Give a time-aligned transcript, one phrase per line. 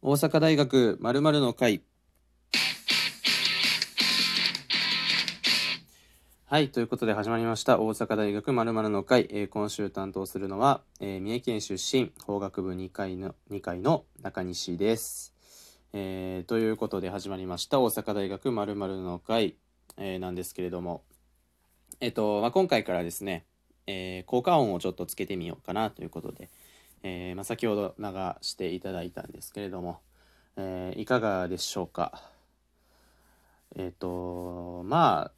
[0.00, 1.82] 大阪大学まるの会。
[6.46, 7.80] はいということで始まりました。
[7.80, 15.34] 大阪大学まるの会、えー、今週担当するのは、えー、三重県出身法学部2階の2階の中西です、
[15.92, 17.80] えー、ということで始まりました。
[17.80, 19.56] 大阪大学まるの会、
[19.96, 21.02] えー、なんですけれども。
[21.98, 23.46] えっ、と、まあ、今回からですね、
[23.88, 26.50] え効果音をちょっとつけてみようかなということで、
[27.02, 28.04] えまあ、先ほど流
[28.40, 30.00] していただいたんですけれども、
[30.56, 32.22] えいかがでしょうか？
[33.76, 35.30] えっ、とま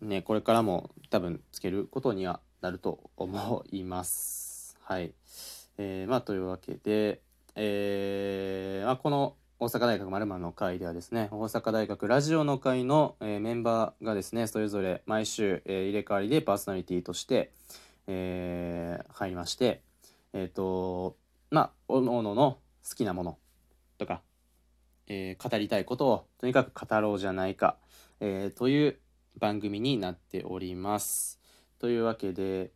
[0.00, 4.78] あね、これからも多分つけることにはなると思います。
[4.82, 5.12] はい。
[5.78, 7.20] えー、まあというわけで、
[7.54, 17.50] えー、まあ、この大阪大学まるの会ではですね、大阪大学ラジオの会の、えー、メンバーがですね、それぞれ毎週、えー、入れ替わりでパーソナリティとして、
[18.06, 19.82] えー、入りまして、
[20.32, 21.16] えっ、と、
[21.50, 23.38] まあ、おのおのの好きなもの
[23.98, 24.22] とか、
[25.06, 27.76] え語りたいことをとにかく語ろうじゃないか、
[28.20, 28.98] えという
[29.38, 31.40] 番組になっております。
[31.78, 32.70] というわけで、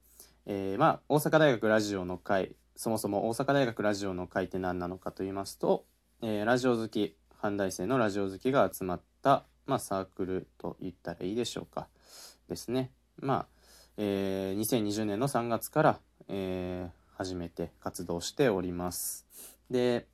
[0.47, 5.85] えー、まあ大阪大学ラジオの会そもそも大阪大学ラジオの会って何なのかと言いますと、
[6.23, 11.89] えー、ラジオ好き阪大生のラジオ好きが集まった、まあ、サークルと言ったらいいでしょうか
[12.49, 12.91] ですね。
[13.19, 13.47] まあ、
[13.99, 19.27] えー、2020年の3月から、えー、初めて活動しております。
[19.71, 20.07] で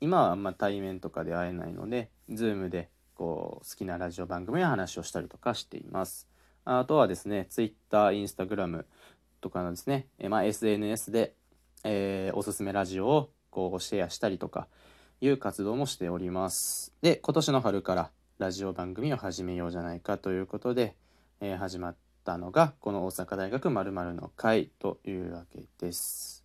[0.00, 6.28] 今はあんま対面とかで会えないので Zoom でこう好きなラジオ番組や話をしたりとかしています。
[6.64, 8.84] あとはですね、Twitter、Instagram
[9.40, 11.34] とかのですね、えまあ、SNS で、
[11.84, 14.66] えー、おすすめラジオをこうシェアしたりとか
[15.20, 16.92] いう活動もしております。
[17.02, 20.96] で、今年の春からラジオ番組を始めようじゃないかということで、
[21.40, 26.44] えー、始まったのがこの大阪大学まるの会というわけです。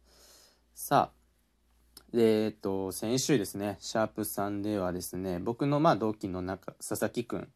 [0.75, 7.47] さあ、で、えっと、先週ですね、シャープ3ではですね、僕のまあ同期の中、佐々木くん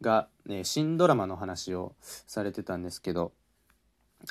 [0.00, 3.32] が、ね、新ドラマの話をされてたんですけど、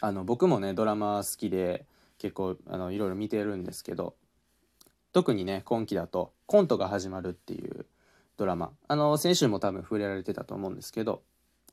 [0.01, 1.85] あの、僕もね、ドラマ好きで、
[2.17, 4.15] 結構、あの、いろいろ見てるんですけど、
[5.11, 7.85] 特にね、今期だと、コントが始まるっていう
[8.37, 11.23] ドラマ、あの、先週も多分触れられてたと思うんですけど、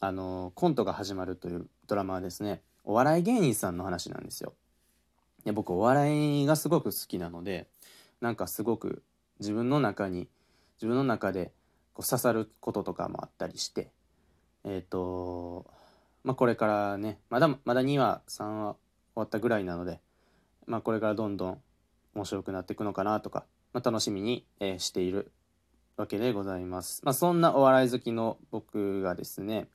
[0.07, 4.55] あの、コントが始まるというドラマはですね、お笑い芸人さんの話なんですよ。
[5.45, 7.69] で僕お笑いがすごく好きなので
[8.21, 9.03] なんかすごく
[9.41, 10.29] 自分の中に
[10.77, 11.53] 自分の中で
[11.93, 13.91] こう刺さることとかもあったりして
[14.65, 15.67] えっ、ー、と
[16.25, 18.79] まあこれからねまだまだ2話3話終
[19.17, 20.01] わったぐらいなので
[20.67, 21.61] まあこれからどんどん
[22.15, 25.33] 面白くなっていくのかなとか、まあ、楽しみに、え、している
[25.97, 27.03] わけでございます。
[27.05, 29.67] まあ、そんなお笑い好きの僕がですね、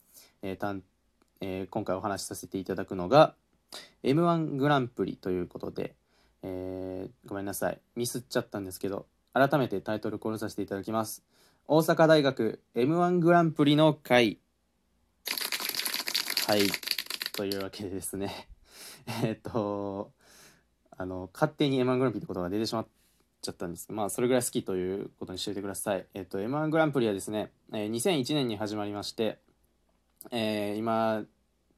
[0.42, 0.84] えーたん
[1.42, 3.34] えー、今回お話しさせていただくのが
[4.03, 5.96] m 1グランプリということで、
[6.44, 7.80] えー、ごめんなさい。
[7.96, 11.24] ミスっちゃったんですけど、改めてタイトルコールさせていただきます。
[11.68, 14.40] 大阪大学 M1 グランプリの会。
[16.47, 16.62] はい。
[17.34, 18.47] というわけでですね。
[19.24, 20.12] えっと、
[20.97, 22.88] あの、勝手に M1 グランプリってことが出てしまっ
[23.41, 26.06] ちゃったんですけど、まあ、それぐらい好きということにしておいてください。
[26.14, 29.40] えっと、M1 グランプリはですね、えー、2001年に始まりまして、
[30.31, 31.24] えー、今、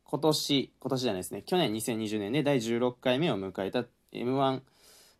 [0.03, 4.61] 今年、今年じゃないですね、去年2020年で第16回目を迎えた M1、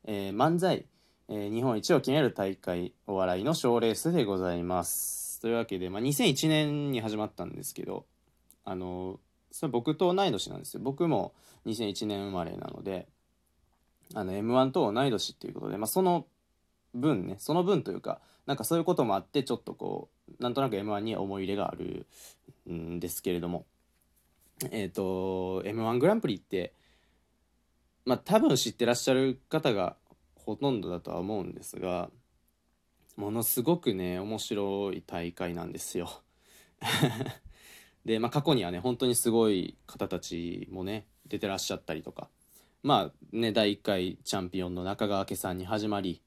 [0.06, 0.86] えー、漫才、
[1.30, 5.40] えー、日本一を決める大会お笑いの賞レースでございます。
[5.42, 8.06] というわけで、まあ、2001年に始まったんですけど、
[8.64, 9.20] あの
[9.52, 10.82] それ僕と同い年なんですよ。
[10.84, 11.34] 僕も
[11.66, 13.08] 2001年生まれなので、
[14.14, 16.26] あの M1 と同い年っていうことで、まあ、その
[16.94, 22.06] 分ね、その分というか、なんかそういうこともあって、ちょっとこう、なんとなく M1 に思い入れがある
[22.70, 23.66] んですけれども、
[24.72, 26.74] えっ、ー、と、M1 グランプリって、
[28.06, 29.96] まあ多分知ってらっしゃる方が
[30.36, 32.10] ほとんどだとは思うんですが
[33.16, 36.10] ものすごくね面白い大会なんですよ。
[38.06, 42.30] で、まあ、過去にはね本当にすごい方たちもね出てらっしゃったりとか
[42.82, 46.24] まあね第1回チャンピオンの中川家さんに始まり、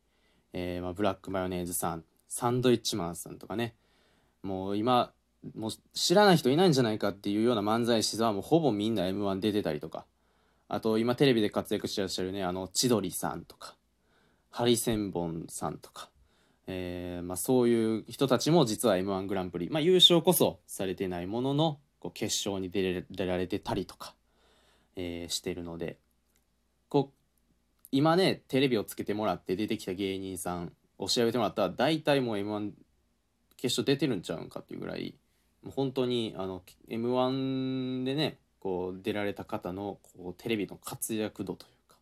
[0.53, 3.74] えー、まあ、ブラックマヨネーズさんサンドイッチマンさんとかね
[4.44, 5.12] もう今
[5.54, 10.06] もう知らない人いないんじゃないかっていうような漫才師はもうほぼみんな m 1出てたりとか。
[10.66, 13.76] あと今テレビで活躍してらっしゃるねあの千鳥さんとか
[14.50, 16.08] ハリセンボンさんとか、
[16.66, 24.14] えーまあ、そういう人たちも実は m 1グランプリ、まあ、優勝こそされてないもののこう決勝に出られてたりとか、
[24.96, 25.98] えー、してるので。
[26.94, 27.18] こう
[27.91, 32.70] 今ねテレビをつけてもらって出てきた芸人さんを調べてもらったら大体もう m 1
[33.56, 35.15] 決勝出てるんちゃうんかっていうぐらい
[35.62, 41.97] もう本当にあの m 1でねこう出られた方のこうテレビの活躍度というか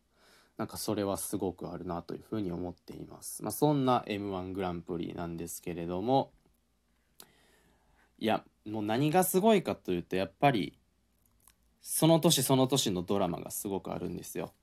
[0.57, 3.43] なんかそれはすごくあるなというふうに思っています。
[3.43, 6.31] まあ、そんな m 1グランプリなんですけれども
[8.19, 10.77] いやもう何がすごいかというとやっぱり
[11.81, 14.53] その年その年のドラマがすごくあるんですよ。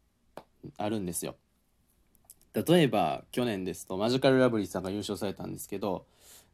[0.77, 1.37] あるんですよ。
[2.55, 6.05] 例えば去年ですとマジカルラブリーさんが優勝されたんですけど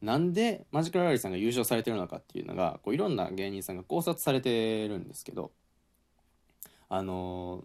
[0.03, 5.53] なんでマジカルラブリーさんが優勝されてるのかっていうのがこういろんな芸人さんが考察されてるんですけど
[6.89, 7.65] あの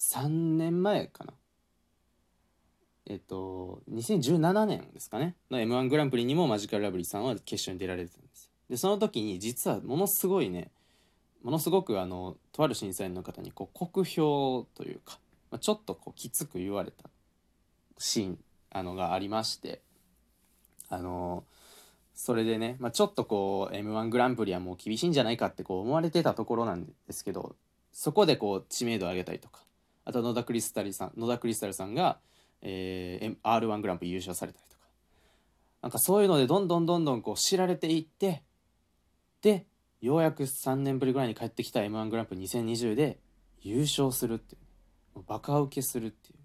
[0.00, 1.32] ー、3年前かな。
[3.08, 5.36] えっと2017年ですかね。
[5.48, 10.70] の m 1グランプリにもマジカルラブリーさんは決勝に出られてたんですでその時に実はものすごいね
[11.42, 15.20] ものすごくあのとある審査員の方にこう酷評というか、
[15.56, 17.08] まあ、ちょっとこうきつく言われた
[17.96, 18.38] シーン
[18.70, 19.80] あのがありまして
[20.90, 21.44] あの
[22.14, 27.56] それでね、まあ、ちょっとこう m 1グランプリはもう厳しいんじゃないかってこう思われてたところなんですけど
[27.90, 29.62] そこでこう知名度を上げたりとか
[30.04, 32.18] あと野田クリスタルさん野田クリスタルさんが、
[32.60, 34.82] えー、r 1グランプリ優勝されたりとか
[35.80, 38.42] なんかそういうのでどんどんどんどんこう知られていって
[39.40, 39.64] で
[40.02, 43.20] ようやく3年ぶりぐらいに帰ってきた m 1グランプリ2020で
[43.62, 44.65] 優勝するっていう。
[45.26, 46.38] バカ受けするっていう。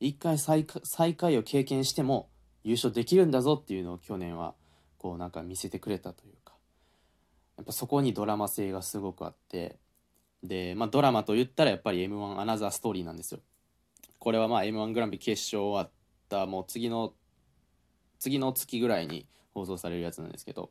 [0.00, 2.28] 一回最最下位を経験しても
[2.62, 4.54] 優勝できるんだぞっていうのを去年は
[4.98, 6.54] こうなんか見せてくれたというか。
[7.56, 9.78] やっぱそこにドラマ性がすごくあって。
[10.42, 13.40] で、まあ、ドラマと言ったらやっぱり m 1アナザーストーリーなんですよ。
[14.18, 15.90] これはまあ m 1グランプリ決勝終わっ
[16.28, 17.14] たもう次の
[18.18, 20.70] 次の月ぐらいに放送されるやつなんですけど。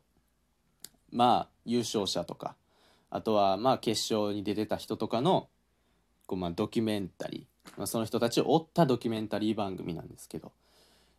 [1.13, 2.55] まあ優勝者とか
[3.11, 5.47] あとはまあ決勝に出てた人とかの
[6.25, 10.51] こうまあドキュメンタリー、まあ、その人たちを追ったドキュメンタリー番組なんですけど。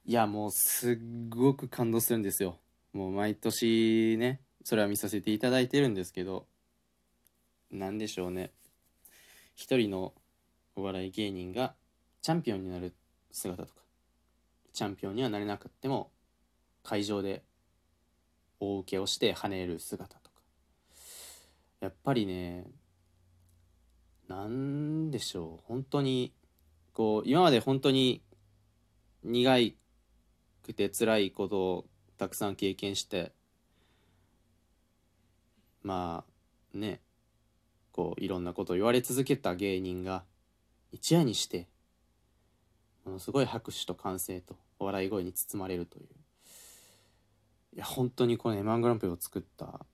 [0.06, 0.98] いやもうすっ
[1.30, 2.58] ごく感動するんですよ。
[2.92, 6.46] もう毎年ねそれは見させていただいてるんですけど。
[7.70, 8.52] 何でしょうね。
[9.56, 10.12] 一人の
[10.76, 11.74] お笑い芸人が
[12.22, 12.94] チャンピオンになる
[13.32, 13.80] 姿とか。
[14.72, 16.10] チャンピオンにはなれなくっても
[16.82, 17.42] 会場で
[18.60, 20.40] 大受けをして跳ねる姿とか。
[21.80, 22.64] やっぱりね
[24.29, 25.67] 何でしょう。
[25.67, 26.32] 本当に
[26.93, 28.23] こう今まで本当に
[29.23, 29.76] 苦い
[30.62, 31.85] くて辛いことを
[32.17, 33.32] たくさん経験して
[35.82, 36.25] ま
[36.75, 37.00] あね
[37.93, 40.25] こういろんなことを言われ続けた芸人が
[40.93, 41.69] 一夜にして
[43.05, 46.06] ものすごい拍手と歓声と笑い声に包まれるという。
[47.75, 49.85] いや本当にこの M−1 グランプリを作った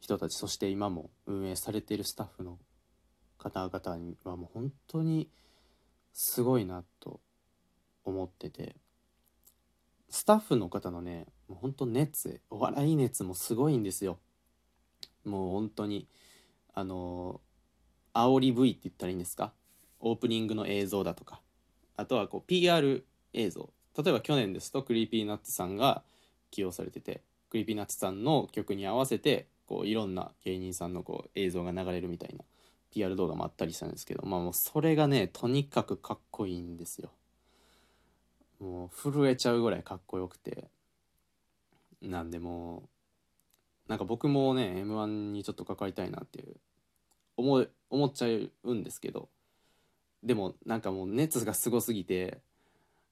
[0.00, 2.58] 人たちそして今も運営されているスタッフの
[3.40, 5.28] 方々にはもう本当に
[6.12, 7.20] すごいなと
[8.04, 8.76] 思ってて。
[10.12, 14.18] スタッフの方のねもう本当熱お笑い熱もすごいんですよ。
[15.24, 16.08] もう本当に
[16.74, 17.40] あの
[18.12, 19.52] 煽り V って言ったらいいんですか？
[20.00, 21.40] オープニングの映像だとか。
[21.96, 23.70] あとはこう PR 映像。
[23.96, 26.02] 例えば去年ですとクリーピーナッツさんが
[26.50, 32.44] 起用されててクリーピーナッツさんの曲に合わせてこういろんな芸人さんのこう映像が流れるみたいな。
[32.90, 37.10] PR 動画もあったりしたんですけどまあもうそれがねとにかくかっこいいんですよ。
[38.60, 40.68] もう震えちゃうぐらいかっこよくて。
[42.02, 42.84] なんでも
[43.86, 46.56] うなんか僕もね m 1にちょっと関わりたいなっていう
[47.36, 48.28] 思思っちゃ
[48.64, 49.28] うんですけど。
[50.22, 52.42] でもなんかもう熱がすごすぎて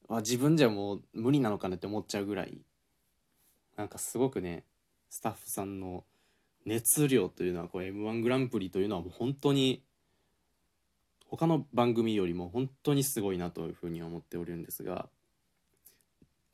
[0.08, 2.58] あ自分じゃもう無理なのかなって思っちゃうぐらい。
[3.76, 4.64] なんかすごくね
[5.08, 6.04] スタッフさんの
[6.64, 9.82] 熱量というのはこう m 1グランプリというのはもう本当に
[11.26, 15.08] 他の番組よりも本当にすごいなというふうに思っておるんですが、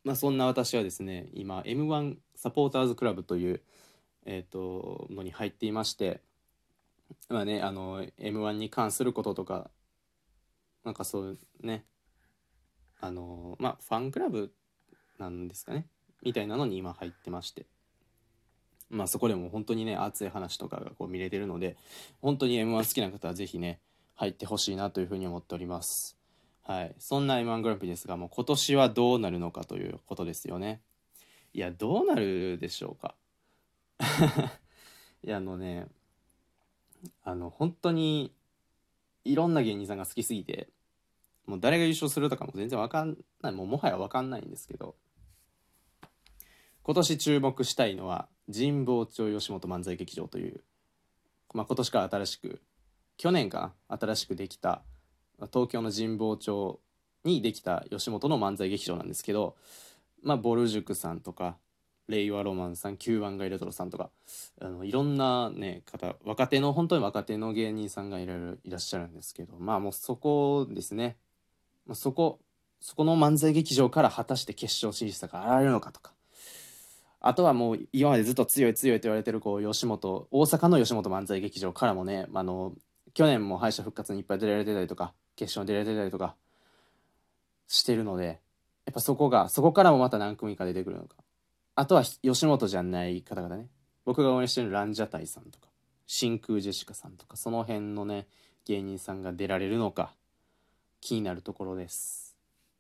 [0.04, 3.62] まあ、そんな私はですね今 m 1サポーターズクラブという、
[4.26, 6.20] えーと、のに入っていまして
[7.28, 9.70] まあねあの m 1に関することとか
[10.84, 11.84] なんかそうね
[13.00, 14.52] あのまあファンクラブ
[15.18, 15.86] なんですかね
[16.22, 17.66] みたいなのに今入ってまして。
[18.94, 21.76] まあそこでも本当にね、熱い話とかがこう見れてるので、
[22.22, 23.80] 本当に M1 好きな方はぜひね、
[24.14, 26.16] 入ってほしいなというふうに思っております。
[26.62, 26.94] はい。
[26.98, 30.80] そんな M1 グランプリですが、もう今年はどうなるのかということですよね。
[31.52, 33.16] いや、どうなるでしょうか。
[35.24, 35.88] いや、あのね、
[37.24, 38.32] あの、本当に、
[39.24, 40.68] いろんな芸人さんが好きすぎて、
[41.46, 44.94] もう誰が優勝するとかも全然わかんない、もうもはやわかんないんですけど、
[46.84, 50.60] 今年注目したいのは神保町吉本漫才劇場という、
[51.54, 52.60] まあ、今年から新しく
[53.16, 54.82] 去年か新しくできた
[55.52, 56.80] 東京の神保町
[57.24, 59.56] にできた吉本の漫才劇場なんですけど、
[60.22, 61.56] まあ、ボル塾さんとか
[62.06, 64.10] レイワロマンさん9番街レトロさんとか
[64.60, 71.16] あのいろんなね方若手の本当に若手の芸人さんがいろいろいらっしゃるんですけどまあもうそこですね、
[71.86, 72.40] まあ、そこ
[72.80, 76.13] そこの漫才劇場から果たして決勝進出が現れるのかとか
[77.26, 82.74] あとはもう今までずっと強い強いと言われてるこう吉本大阪の吉本漫才劇場からもね、あの
[83.14, 86.34] 去年も敗者復活にいっぱい出られてたりとか決勝に出られてたりとか
[87.66, 88.40] してるので
[88.84, 91.16] やっぱそこがそこからもまた何組か出てくるのか。
[91.76, 93.68] あとは吉本じゃない方々ね。
[94.04, 95.68] 僕が応援してるランジャタイさんとか
[96.06, 98.26] 真空ジェシカさんとかその辺のね
[98.66, 100.12] 芸人さんが出られるのか
[101.00, 102.36] 気になるところです。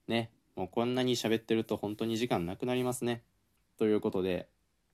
[0.06, 0.30] ね。
[0.54, 3.22] もうこんなに喋ってると本当に時間なくなりますね。
[3.78, 4.48] ということで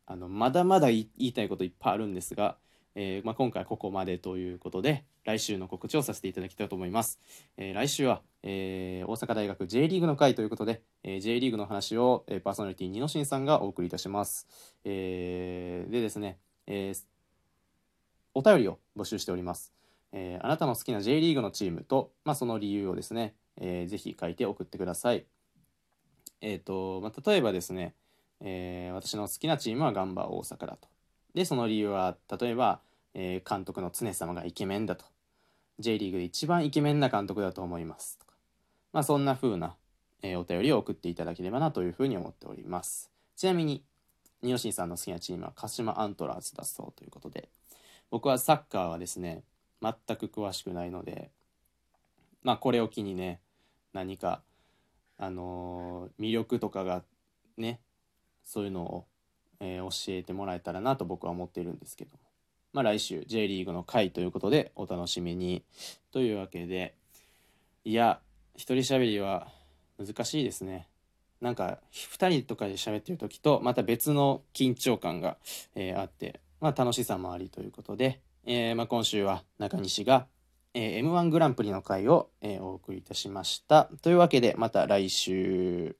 [0.06, 2.56] あのまだまだ言いたいこといっぱいあるんですが、
[2.94, 7.20] えー、まあ、今回ここまでということで来週の告知をさせていただきたいと思います。
[7.56, 14.48] えー、来週は、えー、大阪大学 J リーグの会ということで、えー、J リーグの話を、えパーソナリティ二之進さんがお送りいたします。
[14.84, 16.92] えでですね、え
[18.34, 19.72] お便りを募集しております。
[20.12, 25.26] えあなたの好きな J リーグのチームと、まあ、その理由をですね、えー、ぜひ書いて送ってください。
[26.40, 27.94] えっ、と、まあ、例えばですね、
[28.40, 30.88] えー、私の好きなチームはガンバ大阪だと。
[31.34, 32.80] で、その理由は、例えば、
[33.14, 35.04] えー、監督の常様がイケメンだと。
[35.78, 38.34] J リーグで一番イケメンな監督だと思いますとか。
[38.92, 39.76] まあ、そんな風な、
[40.22, 43.10] えー、お便りを送っていただければなというふうに思っております。
[43.36, 43.84] ちなみに、
[44.42, 47.48] ニヨシンさんの好きなチームは鹿島アントラーズだそうということで、
[48.10, 49.42] 僕はサッカーはですね、
[49.82, 51.30] 全く詳しくないので、
[52.42, 53.40] まあ、これを機にね、
[53.92, 54.42] 何か、
[55.18, 57.02] あのー、魅力とかが
[57.56, 57.80] ね、
[58.44, 59.06] そういうのを、
[59.60, 62.18] えー、教えてもらえたらなと僕は思っているんですけども。
[62.72, 65.64] まあ来週 J リーグの回ということでお楽しみに。
[66.12, 66.94] というわけで、
[67.84, 68.20] いや、
[68.54, 69.48] 一人喋りは
[69.98, 70.88] 難しいですね。
[71.40, 75.38] なんか2人とかで喋ってる時とまた別の緊張感が、
[75.74, 80.26] えー、あって、まあ、楽しさもありということで、えー、まあ、今週は中西が、
[80.74, 83.88] えー、m 1グランプリの回を、えお送りいたしました。
[84.02, 85.96] というわけでまた来週。